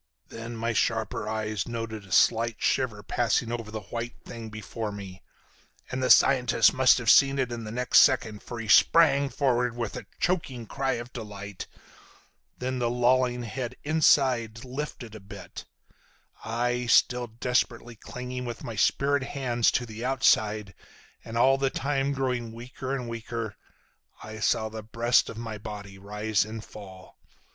[0.29, 5.21] "Then my sharper eyes noted a slight shiver passing over the white thing before me,
[5.91, 9.75] and the scientist must have seen it in the next second, for he sprang forward
[9.77, 11.67] with a choking cry of delight.
[12.57, 15.65] Then the lolling head inside lifted a bit.
[16.43, 20.73] I—still desperately clinging with my spirit hands to the outside,
[21.23, 26.43] and all the time growing weaker and weaker—I saw the breast of my body rise
[26.43, 27.19] and fall.